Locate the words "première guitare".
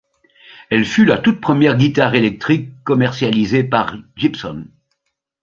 1.39-2.15